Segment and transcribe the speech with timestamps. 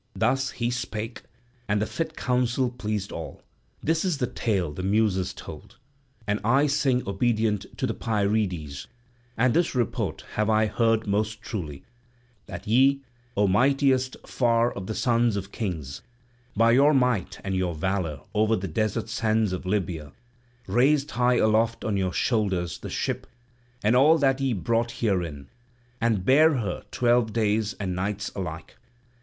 [0.15, 1.21] Thus he spake,
[1.67, 3.43] and the fit counsel pleased all.
[3.83, 5.77] This is the tale the Muses told;
[6.25, 8.87] and I sing obedient to the Pierides,
[9.37, 11.83] and this report have I heard most truly;
[12.47, 13.03] that ye,
[13.37, 16.01] O mightiest far of the sons of kings,
[16.57, 20.13] by your might and your valour over the desert sands of Libya
[20.65, 23.27] raised high aloft on your shoulders the ship
[23.83, 25.47] and all that ye brought therein,
[26.01, 28.77] and bare her twelve days and nights alike.